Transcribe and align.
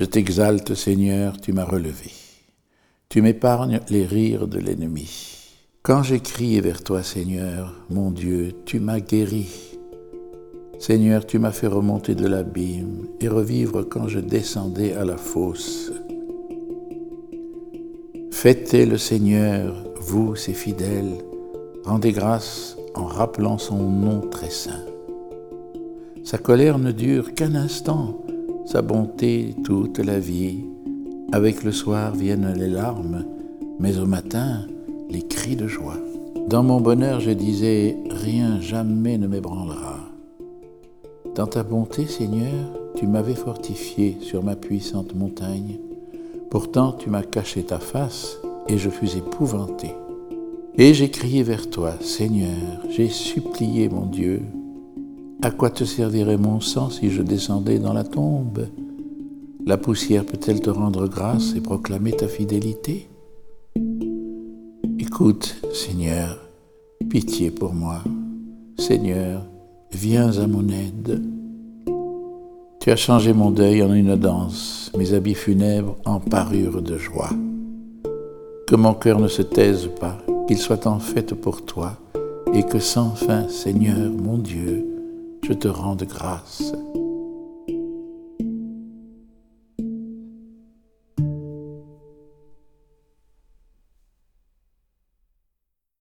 Je 0.00 0.06
t'exalte, 0.06 0.72
Seigneur, 0.72 1.38
tu 1.38 1.52
m'as 1.52 1.66
relevé. 1.66 2.10
Tu 3.10 3.20
m'épargnes 3.20 3.80
les 3.90 4.06
rires 4.06 4.48
de 4.48 4.58
l'ennemi. 4.58 5.36
Quand 5.82 6.02
j'ai 6.02 6.20
crié 6.20 6.62
vers 6.62 6.82
toi, 6.82 7.02
Seigneur, 7.02 7.74
mon 7.90 8.10
Dieu, 8.10 8.52
tu 8.64 8.80
m'as 8.80 9.00
guéri. 9.00 9.76
Seigneur, 10.78 11.26
tu 11.26 11.38
m'as 11.38 11.52
fait 11.52 11.66
remonter 11.66 12.14
de 12.14 12.26
l'abîme 12.26 13.08
et 13.20 13.28
revivre 13.28 13.86
quand 13.86 14.08
je 14.08 14.20
descendais 14.20 14.94
à 14.94 15.04
la 15.04 15.18
fosse. 15.18 15.92
Fêtez 18.30 18.86
le 18.86 18.96
Seigneur, 18.96 19.84
vous, 20.00 20.34
ses 20.34 20.54
fidèles, 20.54 21.18
rendez 21.84 22.12
grâce 22.12 22.78
en 22.94 23.04
rappelant 23.04 23.58
son 23.58 23.90
nom 23.90 24.22
très 24.22 24.48
saint. 24.48 24.86
Sa 26.24 26.38
colère 26.38 26.78
ne 26.78 26.90
dure 26.90 27.34
qu'un 27.34 27.54
instant, 27.54 28.24
sa 28.64 28.82
bonté 28.82 29.54
toute 29.64 29.98
la 29.98 30.18
vie. 30.18 30.64
Avec 31.32 31.64
le 31.64 31.72
soir 31.72 32.14
viennent 32.14 32.52
les 32.56 32.68
larmes, 32.68 33.24
mais 33.78 33.98
au 33.98 34.06
matin, 34.06 34.66
les 35.08 35.22
cris 35.22 35.56
de 35.56 35.66
joie. 35.66 35.98
Dans 36.48 36.62
mon 36.62 36.80
bonheur, 36.80 37.20
je 37.20 37.30
disais, 37.30 37.96
rien 38.10 38.60
jamais 38.60 39.18
ne 39.18 39.26
m'ébranlera. 39.26 39.98
Dans 41.34 41.46
ta 41.46 41.62
bonté, 41.62 42.06
Seigneur, 42.06 42.52
tu 42.96 43.06
m'avais 43.06 43.34
fortifié 43.34 44.16
sur 44.20 44.42
ma 44.42 44.56
puissante 44.56 45.14
montagne. 45.14 45.78
Pourtant, 46.50 46.92
tu 46.92 47.08
m'as 47.08 47.22
caché 47.22 47.62
ta 47.62 47.78
face 47.78 48.38
et 48.68 48.78
je 48.78 48.90
fus 48.90 49.16
épouvanté. 49.16 49.94
Et 50.76 50.94
j'ai 50.94 51.10
crié 51.10 51.42
vers 51.42 51.70
toi, 51.70 51.92
Seigneur, 52.00 52.48
j'ai 52.88 53.08
supplié 53.08 53.88
mon 53.88 54.06
Dieu. 54.06 54.42
À 55.42 55.50
quoi 55.50 55.70
te 55.70 55.84
servirait 55.84 56.36
mon 56.36 56.60
sang 56.60 56.90
si 56.90 57.08
je 57.08 57.22
descendais 57.22 57.78
dans 57.78 57.94
la 57.94 58.04
tombe? 58.04 58.66
La 59.64 59.78
poussière 59.78 60.26
peut-elle 60.26 60.60
te 60.60 60.68
rendre 60.68 61.08
grâce 61.08 61.54
et 61.56 61.62
proclamer 61.62 62.12
ta 62.12 62.28
fidélité? 62.28 63.08
Écoute, 64.98 65.56
Seigneur, 65.72 66.38
pitié 67.08 67.50
pour 67.50 67.72
moi. 67.72 68.02
Seigneur, 68.78 69.46
viens 69.90 70.38
à 70.38 70.46
mon 70.46 70.68
aide. 70.68 71.22
Tu 72.80 72.90
as 72.90 72.96
changé 72.96 73.32
mon 73.32 73.50
deuil 73.50 73.82
en 73.82 73.94
une 73.94 74.16
danse, 74.16 74.92
mes 74.98 75.14
habits 75.14 75.34
funèbres 75.34 75.96
en 76.04 76.20
parure 76.20 76.82
de 76.82 76.98
joie. 76.98 77.30
Que 78.66 78.76
mon 78.76 78.92
cœur 78.92 79.18
ne 79.18 79.28
se 79.28 79.40
taise 79.40 79.88
pas, 79.98 80.18
qu'il 80.46 80.58
soit 80.58 80.86
en 80.86 80.98
fête 80.98 81.32
pour 81.32 81.64
toi, 81.64 81.96
et 82.52 82.62
que 82.62 82.78
sans 82.78 83.14
fin, 83.14 83.48
Seigneur 83.48 84.10
mon 84.10 84.36
Dieu, 84.36 84.99
je 85.42 85.52
te 85.54 85.68
rende 85.68 86.06
grâce. 86.06 86.72